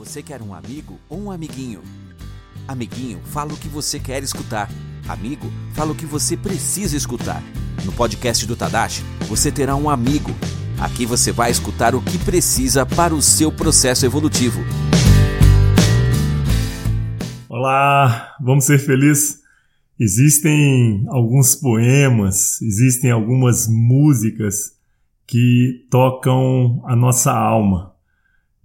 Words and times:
Você 0.00 0.22
quer 0.22 0.40
um 0.40 0.54
amigo 0.54 0.98
ou 1.10 1.24
um 1.24 1.30
amiguinho? 1.30 1.82
Amiguinho, 2.66 3.20
fala 3.22 3.52
o 3.52 3.56
que 3.56 3.68
você 3.68 4.00
quer 4.00 4.22
escutar. 4.22 4.66
Amigo, 5.06 5.52
fala 5.74 5.92
o 5.92 5.94
que 5.94 6.06
você 6.06 6.38
precisa 6.38 6.96
escutar. 6.96 7.42
No 7.84 7.92
podcast 7.92 8.46
do 8.46 8.56
Tadashi, 8.56 9.02
você 9.28 9.52
terá 9.52 9.76
um 9.76 9.90
amigo. 9.90 10.30
Aqui 10.80 11.04
você 11.04 11.32
vai 11.32 11.50
escutar 11.50 11.94
o 11.94 12.00
que 12.00 12.16
precisa 12.16 12.86
para 12.86 13.14
o 13.14 13.20
seu 13.20 13.52
processo 13.52 14.06
evolutivo. 14.06 14.62
Olá, 17.46 18.34
vamos 18.40 18.64
ser 18.64 18.78
felizes? 18.78 19.40
Existem 19.98 21.04
alguns 21.08 21.54
poemas, 21.54 22.62
existem 22.62 23.10
algumas 23.10 23.68
músicas 23.68 24.72
que 25.26 25.86
tocam 25.90 26.82
a 26.86 26.96
nossa 26.96 27.30
alma. 27.30 27.89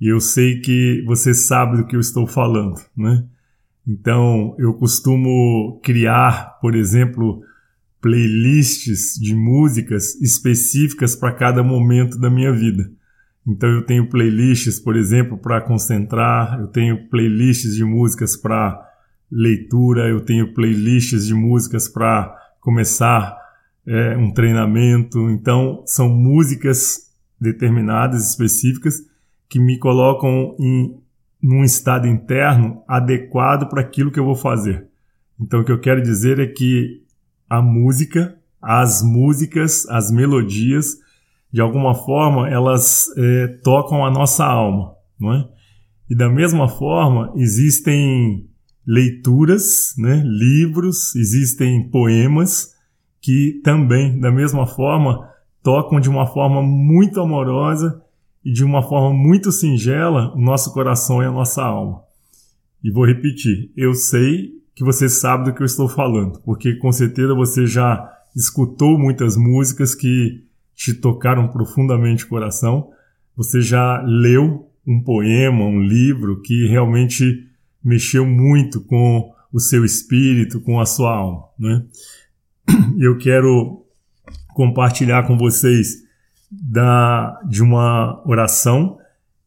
E 0.06 0.08
eu 0.08 0.20
sei 0.20 0.60
que 0.60 1.04
você 1.08 1.34
sabe 1.34 1.78
do 1.78 1.88
que 1.88 1.96
eu 1.96 2.00
estou 2.00 2.28
falando, 2.28 2.76
né? 2.96 3.26
Então, 3.88 4.56
eu 4.60 4.76
costumo 4.76 5.80
criar, 5.84 6.60
por 6.62 6.76
exemplo, 6.76 7.42
playlists 8.00 9.20
de 9.20 9.34
músicas 9.34 10.14
específicas 10.22 11.16
para 11.16 11.32
cada 11.32 11.64
momento 11.64 12.20
da 12.20 12.30
minha 12.30 12.54
vida. 12.54 12.88
Então, 13.48 13.68
eu 13.68 13.84
tenho 13.84 14.08
playlists, 14.08 14.80
por 14.80 14.96
exemplo, 14.96 15.40
para 15.40 15.60
concentrar, 15.62 16.60
eu 16.60 16.68
tenho 16.68 17.10
playlists 17.10 17.74
de 17.74 17.84
músicas 17.84 18.38
para 18.38 18.80
leitura, 19.32 20.08
eu 20.08 20.22
tenho 20.22 20.54
playlists 20.54 21.26
de 21.26 21.34
músicas 21.34 21.88
para 21.88 22.32
começar 22.62 23.36
é, 23.88 24.16
um 24.16 24.32
treinamento. 24.32 25.32
Então, 25.32 25.82
são 25.88 26.08
músicas 26.08 27.12
determinadas, 27.42 28.30
específicas, 28.30 29.02
que 29.50 29.60
me 29.60 29.78
colocam 29.78 30.56
em 30.60 31.00
num 31.46 31.64
estado 31.64 32.08
interno 32.08 32.82
adequado 32.88 33.70
para 33.70 33.82
aquilo 33.82 34.12
que 34.12 34.20
eu 34.20 34.26
vou 34.26 34.36
fazer. 34.36 34.88
Então, 35.40 35.62
o 35.62 35.64
que 35.64 35.72
eu 35.72 35.80
quero 35.80 36.02
dizer 36.02 36.40
é 36.40 36.48
que 36.48 37.04
a 37.48 37.62
música, 37.62 38.36
as 38.60 39.04
músicas, 39.04 39.88
as 39.88 40.10
melodias, 40.10 40.98
de 41.52 41.62
alguma 41.62 41.94
forma, 41.94 42.50
elas 42.50 43.08
é, 43.16 43.48
tocam 43.64 44.04
a 44.04 44.10
nossa 44.10 44.44
alma, 44.44 44.96
não 45.20 45.34
é? 45.34 45.48
E 46.10 46.16
da 46.16 46.28
mesma 46.30 46.68
forma, 46.68 47.32
existem 47.36 48.50
leituras, 48.86 49.94
né, 49.98 50.24
livros, 50.26 51.16
existem 51.16 51.90
poemas 51.90 52.74
que 53.22 53.62
também, 53.64 54.20
da 54.20 54.32
mesma 54.32 54.68
forma, 54.68 55.28
tocam 55.64 56.00
de 56.00 56.10
uma 56.10 56.28
forma 56.28 56.62
muito 56.62 57.20
amorosa 57.20 58.05
e 58.46 58.52
de 58.54 58.64
uma 58.64 58.84
forma 58.84 59.12
muito 59.12 59.52
singela 59.52 60.32
o 60.36 60.40
nosso 60.40 60.72
coração 60.72 61.24
e 61.24 61.26
a 61.26 61.32
nossa 61.32 61.64
alma. 61.64 62.04
E 62.84 62.92
vou 62.92 63.04
repetir, 63.04 63.72
eu 63.76 63.96
sei 63.96 64.54
que 64.76 64.84
você 64.84 65.10
sabe 65.10 65.46
do 65.46 65.54
que 65.54 65.64
eu 65.64 65.66
estou 65.66 65.90
falando, 65.90 66.40
porque 66.42 66.76
com 66.76 66.92
certeza 66.92 67.34
você 67.34 67.66
já 67.66 68.14
escutou 68.36 69.00
muitas 69.00 69.36
músicas 69.36 69.96
que 69.96 70.44
te 70.76 70.94
tocaram 70.94 71.48
profundamente 71.48 72.26
o 72.26 72.28
coração, 72.28 72.92
você 73.36 73.62
já 73.62 74.02
leu 74.04 74.70
um 74.86 75.02
poema, 75.02 75.66
um 75.66 75.82
livro 75.82 76.42
que 76.42 76.68
realmente 76.68 77.48
mexeu 77.84 78.26
muito 78.26 78.82
com 78.82 79.34
o 79.52 79.60
seu 79.60 79.84
espírito, 79.84 80.60
com 80.60 80.80
a 80.80 80.86
sua 80.86 81.16
alma, 81.16 81.46
né? 81.58 81.86
Eu 83.00 83.18
quero 83.18 83.86
compartilhar 84.54 85.24
com 85.24 85.38
vocês 85.38 86.05
da, 86.52 87.40
de 87.48 87.62
uma 87.62 88.22
oração 88.26 88.98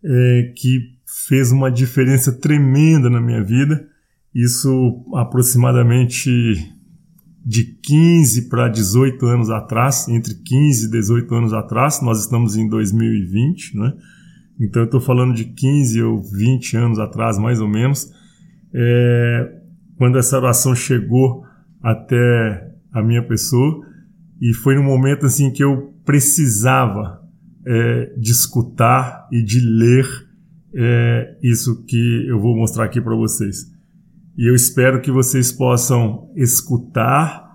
é, 0.05 0.53
que 0.57 0.99
fez 1.27 1.51
uma 1.53 1.71
diferença 1.71 2.33
tremenda 2.33 3.09
na 3.11 3.21
minha 3.21 3.43
vida. 3.43 3.87
Isso 4.35 5.05
aproximadamente 5.15 6.31
de 7.45 7.65
15 7.65 8.49
para 8.49 8.69
18 8.69 9.25
anos 9.27 9.51
atrás, 9.51 10.07
entre 10.09 10.35
15 10.35 10.87
e 10.87 10.91
18 10.91 11.35
anos 11.35 11.53
atrás, 11.55 12.03
nós 12.03 12.21
estamos 12.21 12.57
em 12.57 12.69
2020, 12.69 13.77
né? 13.79 13.95
Então 14.61 14.83
eu 14.83 14.87
estou 14.87 15.01
falando 15.01 15.35
de 15.35 15.45
15 15.45 16.03
ou 16.03 16.23
20 16.23 16.77
anos 16.77 16.99
atrás, 16.99 17.39
mais 17.39 17.61
ou 17.61 17.69
menos, 17.69 18.13
é, 18.75 19.53
quando 19.97 20.19
essa 20.19 20.37
oração 20.37 20.75
chegou 20.75 21.43
até 21.83 22.71
a 22.93 23.03
minha 23.03 23.23
pessoa, 23.23 23.87
e 24.41 24.55
foi 24.55 24.77
num 24.77 24.85
momento 24.85 25.27
assim 25.27 25.51
que 25.51 25.63
eu 25.63 25.95
precisava 26.05 27.21
é, 27.67 28.15
de 28.17 28.31
escutar 28.31 29.29
e 29.33 29.43
de 29.43 29.61
ler 29.61 30.07
é, 30.75 31.37
isso 31.43 31.85
que 31.85 32.27
eu 32.29 32.41
vou 32.41 32.57
mostrar 32.57 32.85
aqui 32.85 33.01
para 33.01 33.15
vocês. 33.15 33.67
E 34.37 34.49
eu 34.49 34.55
espero 34.55 35.01
que 35.01 35.11
vocês 35.11 35.51
possam 35.51 36.31
escutar 36.37 37.49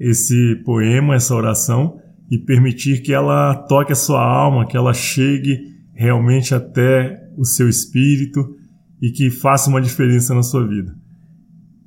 esse 0.00 0.56
poema, 0.64 1.14
essa 1.14 1.34
oração 1.34 1.98
e 2.30 2.38
permitir 2.38 3.02
que 3.02 3.12
ela 3.12 3.54
toque 3.68 3.92
a 3.92 3.96
sua 3.96 4.24
alma, 4.24 4.66
que 4.66 4.76
ela 4.76 4.94
chegue 4.94 5.74
realmente 5.92 6.54
até 6.54 7.22
o 7.36 7.44
seu 7.44 7.68
espírito 7.68 8.56
e 9.00 9.10
que 9.10 9.30
faça 9.30 9.68
uma 9.68 9.80
diferença 9.80 10.34
na 10.34 10.42
sua 10.42 10.66
vida. 10.66 10.96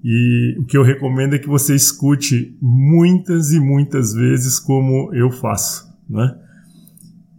E 0.03 0.55
o 0.59 0.65
que 0.65 0.77
eu 0.77 0.83
recomendo 0.83 1.35
é 1.35 1.39
que 1.39 1.47
você 1.47 1.75
escute 1.75 2.57
muitas 2.61 3.51
e 3.51 3.59
muitas 3.59 4.13
vezes, 4.13 4.59
como 4.59 5.13
eu 5.13 5.31
faço 5.31 5.87
né? 6.09 6.35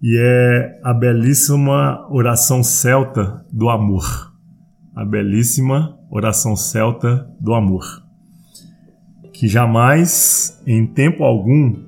E 0.02 0.16
é 0.16 0.80
a 0.84 0.94
belíssima 0.94 2.06
oração 2.10 2.62
celta 2.62 3.44
do 3.52 3.68
amor. 3.68 4.32
A 4.94 5.04
belíssima 5.04 5.98
oração 6.10 6.54
celta 6.54 7.28
do 7.40 7.54
amor. 7.54 7.84
Que 9.32 9.48
jamais, 9.48 10.60
em 10.66 10.86
tempo 10.86 11.24
algum, 11.24 11.84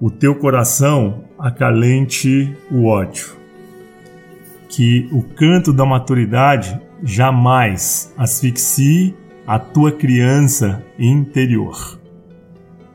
o 0.00 0.10
teu 0.10 0.34
coração 0.34 1.24
acalente 1.38 2.56
o 2.70 2.86
ódio. 2.86 3.36
Que 4.68 5.08
o 5.12 5.22
canto 5.22 5.72
da 5.72 5.84
maturidade 5.84 6.80
jamais 7.02 8.12
asfixie 8.16 9.14
a 9.46 9.58
tua 9.58 9.92
criança 9.92 10.84
interior 10.98 12.02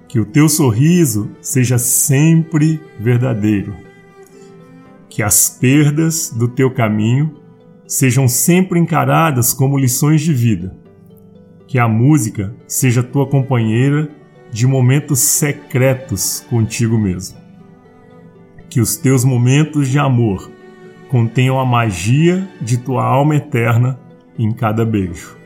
que 0.09 0.19
o 0.19 0.25
teu 0.25 0.49
sorriso 0.49 1.29
seja 1.39 1.77
sempre 1.77 2.81
verdadeiro. 2.99 3.75
Que 5.07 5.21
as 5.21 5.49
perdas 5.49 6.33
do 6.35 6.47
teu 6.47 6.71
caminho 6.71 7.35
sejam 7.87 8.27
sempre 8.27 8.79
encaradas 8.79 9.53
como 9.53 9.77
lições 9.77 10.21
de 10.21 10.33
vida. 10.33 10.75
Que 11.67 11.77
a 11.77 11.87
música 11.87 12.55
seja 12.67 13.03
tua 13.03 13.27
companheira 13.27 14.09
de 14.51 14.65
momentos 14.65 15.19
secretos 15.19 16.43
contigo 16.49 16.97
mesmo. 16.97 17.37
Que 18.67 18.81
os 18.81 18.97
teus 18.97 19.23
momentos 19.23 19.87
de 19.87 19.99
amor 19.99 20.49
contenham 21.07 21.59
a 21.59 21.65
magia 21.65 22.49
de 22.59 22.79
tua 22.79 23.03
alma 23.03 23.35
eterna 23.35 23.99
em 24.39 24.51
cada 24.51 24.83
beijo. 24.83 25.38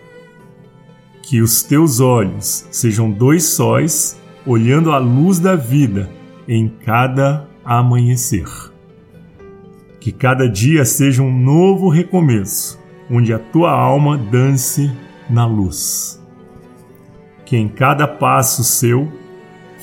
Que 1.24 1.42
os 1.42 1.64
teus 1.64 2.02
olhos 2.02 2.68
sejam 2.70 3.10
dois 3.10 3.46
sóis 3.46 4.22
olhando 4.46 4.92
a 4.92 4.98
luz 4.98 5.40
da 5.40 5.56
vida 5.56 6.10
em 6.48 6.68
cada 6.68 7.48
amanhecer. 7.64 8.46
Que 10.02 10.12
cada 10.12 10.50
dia 10.50 10.84
seja 10.84 11.24
um 11.24 11.32
novo 11.32 11.88
recomeço, 11.88 12.78
onde 13.10 13.34
a 13.34 13.40
tua 13.40 13.72
alma 13.72 14.18
dance 14.18 14.92
na 15.30 15.46
luz. 15.46 16.22
Que 17.46 17.56
em 17.56 17.70
cada 17.70 18.06
passo 18.06 18.62
seu 18.62 19.10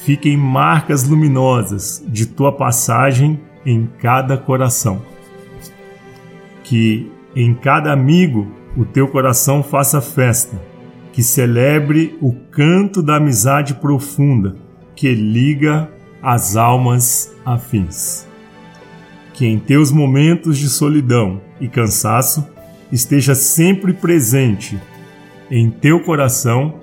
fiquem 0.05 0.37
marcas 0.37 1.09
luminosas 1.09 2.05
de 2.07 2.27
tua 2.27 2.53
passagem 2.53 3.41
em 3.65 3.89
cada 3.99 4.37
coração. 4.37 5.01
Que 6.62 7.11
em 7.34 7.55
cada 7.55 7.93
amigo 7.93 8.47
o 8.77 8.84
teu 8.84 9.09
coração 9.09 9.63
faça 9.63 10.03
festa 10.03 10.70
que 11.21 11.25
celebre 11.25 12.17
o 12.22 12.33
canto 12.33 13.03
da 13.03 13.17
amizade 13.17 13.75
profunda 13.75 14.57
que 14.97 15.13
liga 15.13 15.87
as 16.22 16.57
almas 16.57 17.31
afins. 17.45 18.27
Que 19.34 19.45
em 19.45 19.59
teus 19.59 19.93
momentos 19.93 20.57
de 20.57 20.67
solidão 20.67 21.43
e 21.61 21.69
cansaço 21.69 22.49
esteja 22.91 23.34
sempre 23.34 23.93
presente 23.93 24.81
em 25.51 25.69
teu 25.69 26.01
coração 26.01 26.81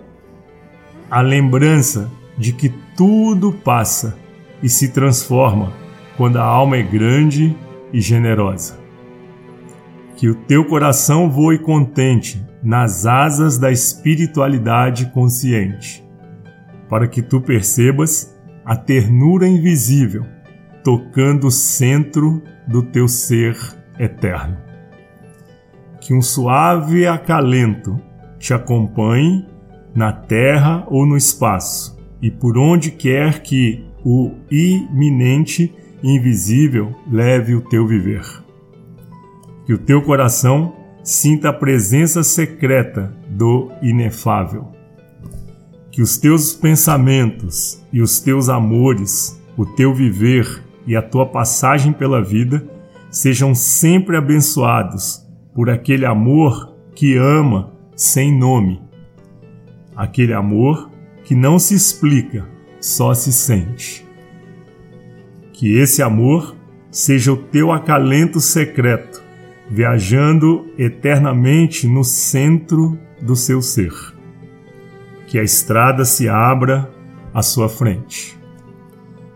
a 1.10 1.20
lembrança 1.20 2.08
de 2.38 2.54
que 2.54 2.70
tudo 2.96 3.52
passa 3.52 4.16
e 4.62 4.70
se 4.70 4.90
transforma 4.90 5.74
quando 6.16 6.38
a 6.38 6.44
alma 6.44 6.78
é 6.78 6.84
grande 6.84 7.58
e 7.92 8.00
generosa. 8.00 8.78
Que 10.16 10.30
o 10.30 10.36
teu 10.36 10.64
coração 10.64 11.28
voe 11.28 11.58
contente 11.58 12.46
nas 12.62 13.06
asas 13.06 13.58
da 13.58 13.72
espiritualidade 13.72 15.08
consciente, 15.08 16.04
para 16.90 17.08
que 17.08 17.22
tu 17.22 17.42
percebas 17.42 18.36
a 18.66 18.76
ternura 18.76 19.48
invisível 19.48 20.26
tocando 20.84 21.48
o 21.48 21.52
centro 21.52 22.42
do 22.68 22.82
teu 22.82 23.08
ser 23.08 23.58
eterno. 24.00 24.58
que 26.00 26.14
um 26.14 26.22
suave 26.22 27.06
acalento 27.06 28.00
te 28.40 28.54
acompanhe 28.54 29.46
na 29.94 30.14
terra 30.14 30.86
ou 30.88 31.06
no 31.06 31.18
espaço, 31.18 32.00
e 32.22 32.32
por 32.32 32.58
onde 32.58 32.92
quer 32.92 33.42
que 33.42 33.84
o 34.06 34.32
iminente 34.50 35.76
invisível 36.02 36.96
leve 37.12 37.56
o 37.56 37.62
teu 37.62 37.86
viver. 37.86 38.24
Que 39.66 39.74
o 39.74 39.78
teu 39.78 40.02
coração 40.02 40.77
sinta 41.08 41.52
a 41.52 41.54
presença 41.54 42.22
secreta 42.22 43.14
do 43.30 43.72
inefável. 43.82 44.74
Que 45.90 46.02
os 46.02 46.18
teus 46.18 46.54
pensamentos 46.54 47.82
e 47.94 48.02
os 48.02 48.20
teus 48.20 48.50
amores, 48.50 49.42
o 49.56 49.66
teu 49.66 49.94
viver 49.94 50.62
e 50.86 50.98
a 50.98 51.02
tua 51.02 51.26
passagem 51.26 51.94
pela 51.94 52.22
vida 52.22 52.68
sejam 53.10 53.56
sempre 53.56 54.18
abençoados 54.18 55.26
por 55.56 55.70
aquele 55.70 56.06
amor 56.06 56.76
que 56.94 57.16
ama 57.16 57.72
sem 57.96 58.38
nome, 58.38 58.82
aquele 59.96 60.34
amor 60.34 60.92
que 61.24 61.34
não 61.34 61.58
se 61.58 61.74
explica, 61.74 62.46
só 62.82 63.14
se 63.14 63.32
sente. 63.32 64.06
Que 65.54 65.78
esse 65.78 66.04
amor 66.04 66.54
seja 66.92 67.32
o 67.32 67.38
teu 67.38 67.72
acalento 67.72 68.42
secreto, 68.42 69.24
viajando 69.70 70.68
eternamente 70.78 71.88
no 71.88 72.04
centro 72.04 72.98
do 73.22 73.36
seu 73.36 73.62
ser. 73.62 73.94
Que 75.28 75.38
a 75.38 75.44
estrada 75.44 76.06
se 76.06 76.30
abra 76.30 76.90
à 77.34 77.42
sua 77.42 77.68
frente. 77.68 78.38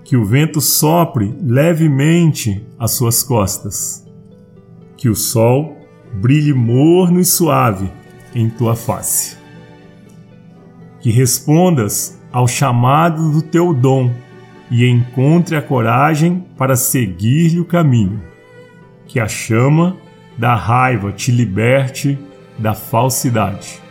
Que 0.03 0.15
o 0.15 0.25
vento 0.25 0.61
sopre 0.61 1.35
levemente 1.41 2.65
às 2.79 2.91
suas 2.91 3.23
costas. 3.23 4.05
Que 4.97 5.09
o 5.09 5.15
sol 5.15 5.77
brilhe 6.13 6.53
morno 6.53 7.19
e 7.19 7.25
suave 7.25 7.89
em 8.33 8.49
tua 8.49 8.75
face. 8.75 9.37
Que 11.01 11.11
respondas 11.11 12.19
ao 12.31 12.47
chamado 12.47 13.31
do 13.31 13.41
teu 13.41 13.73
dom 13.73 14.11
e 14.69 14.87
encontre 14.87 15.55
a 15.57 15.61
coragem 15.61 16.45
para 16.57 16.77
seguir-lhe 16.77 17.59
o 17.59 17.65
caminho. 17.65 18.21
Que 19.05 19.19
a 19.19 19.27
chama 19.27 19.97
da 20.37 20.55
raiva 20.55 21.11
te 21.11 21.31
liberte 21.31 22.17
da 22.57 22.73
falsidade. 22.73 23.81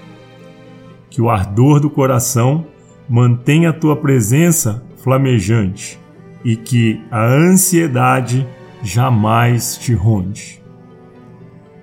Que 1.08 1.20
o 1.20 1.28
ardor 1.28 1.80
do 1.80 1.90
coração 1.90 2.66
mantenha 3.08 3.70
a 3.70 3.72
tua 3.72 3.96
presença 3.96 4.84
flamejante 5.02 5.98
e 6.44 6.56
que 6.56 7.00
a 7.10 7.24
ansiedade 7.24 8.46
jamais 8.82 9.76
te 9.76 9.92
ronde. 9.92 10.62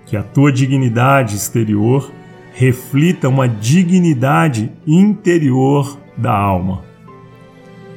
Que 0.05 0.15
a 0.15 0.23
tua 0.23 0.51
dignidade 0.51 1.35
exterior 1.35 2.11
reflita 2.53 3.29
uma 3.29 3.47
dignidade 3.47 4.71
interior 4.85 5.99
da 6.17 6.31
alma. 6.31 6.83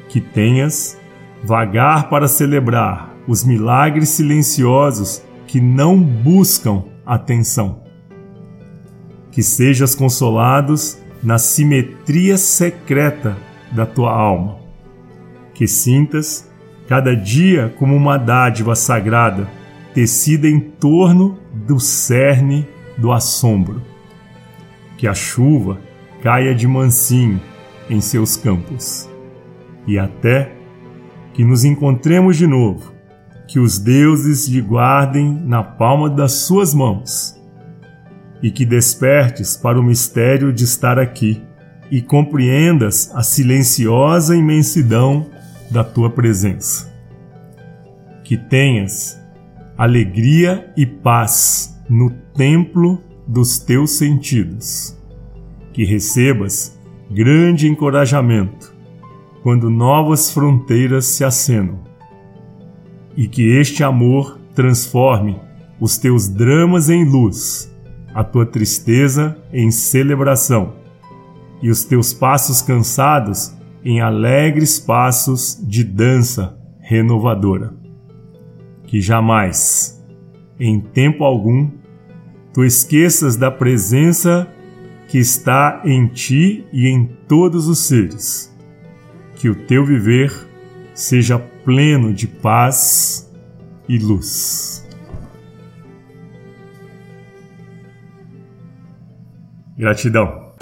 Que 0.09 0.21
tenhas 0.21 0.99
vagar 1.43 2.11
para 2.11 2.29
celebrar 2.29 3.15
os 3.27 3.45
milagres 3.45 4.11
silenciosos 4.11 5.23
que 5.50 5.61
não 5.61 6.00
buscam 6.00 6.85
atenção. 7.05 7.82
Que 9.31 9.43
sejas 9.43 9.94
consolados 9.94 10.99
na 11.23 11.38
simetria 11.38 12.38
secreta 12.38 13.37
da 13.73 13.85
tua 13.85 14.12
alma. 14.12 14.58
Que 15.52 15.67
sintas 15.67 16.50
cada 16.88 17.14
dia 17.14 17.75
como 17.79 17.94
uma 17.94 18.17
dádiva 18.17 18.75
sagrada 18.75 19.49
tecida 19.93 20.49
em 20.49 20.58
torno 20.58 21.38
do 21.52 21.79
cerne 21.79 22.67
do 22.97 23.12
assombro 23.12 23.91
que 25.00 25.06
a 25.06 25.14
chuva 25.14 25.81
caia 26.23 26.55
de 26.55 26.69
mansinho 26.69 27.41
em 27.88 28.02
seus 28.02 28.37
campos. 28.37 29.08
E 29.87 29.99
até 29.99 30.52
que 31.32 31.43
nos 31.43 31.64
encontremos 31.64 32.37
de 32.37 32.47
novo, 32.47 32.93
que 33.50 33.58
os 33.58 33.81
deuses 33.81 34.47
lhe 34.47 34.61
guardem 34.61 35.35
na 35.44 35.61
palma 35.61 36.08
das 36.08 36.31
suas 36.47 36.73
mãos, 36.73 37.37
e 38.41 38.49
que 38.49 38.64
despertes 38.64 39.56
para 39.56 39.79
o 39.79 39.82
mistério 39.82 40.52
de 40.52 40.62
estar 40.62 41.00
aqui 41.00 41.43
e 41.91 42.00
compreendas 42.00 43.11
a 43.12 43.25
silenciosa 43.25 44.37
imensidão 44.37 45.26
da 45.69 45.82
tua 45.82 46.08
presença. 46.08 46.94
Que 48.23 48.37
tenhas 48.37 49.20
alegria 49.76 50.73
e 50.76 50.87
paz 50.87 51.76
no 51.88 52.08
templo 52.37 53.02
dos 53.26 53.58
teus 53.58 53.99
sentidos. 53.99 54.97
Que 55.73 55.85
recebas 55.85 56.79
grande 57.11 57.67
encorajamento 57.67 58.73
quando 59.43 59.69
novas 59.69 60.31
fronteiras 60.31 61.06
se 61.06 61.25
acenam. 61.25 61.89
E 63.17 63.27
que 63.29 63.43
este 63.57 63.83
amor 63.83 64.39
transforme 64.55 65.39
os 65.81 65.97
teus 65.97 66.29
dramas 66.29 66.91
em 66.91 67.05
luz, 67.05 67.75
a 68.15 68.23
tua 68.23 68.45
tristeza 68.45 69.37
em 69.53 69.71
celebração 69.71 70.75
e 71.62 71.71
os 71.71 71.85
teus 71.85 72.12
passos 72.12 72.61
cansados 72.62 73.55
em 73.85 74.01
alegres 74.01 74.79
passos 74.79 75.59
de 75.62 75.85
dança 75.85 76.59
renovadora. 76.81 77.75
Que 78.85 79.01
jamais, 79.01 80.05
em 80.59 80.81
tempo 80.81 81.25
algum, 81.25 81.71
tu 82.53 82.65
esqueças 82.65 83.37
da 83.37 83.51
presença 83.51 84.49
que 85.09 85.19
está 85.19 85.83
em 85.85 86.07
ti 86.07 86.65
e 86.73 86.89
em 86.89 87.07
todos 87.27 87.69
os 87.69 87.79
seres. 87.81 88.55
Que 89.37 89.49
o 89.49 89.55
teu 89.55 89.85
viver 89.85 90.33
seja 90.95 91.39
pleno 91.70 92.12
de 92.12 92.26
paz 92.26 93.31
e 93.88 93.96
luz. 93.96 94.84
Gratidão. 99.78 100.52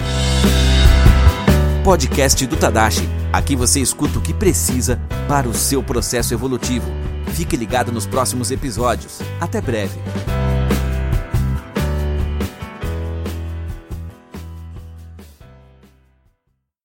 Podcast 1.83 2.45
do 2.45 2.55
Tadashi. 2.55 3.09
Aqui 3.33 3.55
você 3.55 3.79
escuta 3.79 4.19
o 4.19 4.21
que 4.21 4.35
precisa 4.35 5.01
para 5.27 5.49
o 5.49 5.53
seu 5.55 5.81
processo 5.81 6.31
evolutivo. 6.35 6.91
Fique 7.33 7.57
ligado 7.57 7.91
nos 7.91 8.05
próximos 8.05 8.51
episódios. 8.51 9.19
Até 9.41 9.59
breve. 9.59 9.99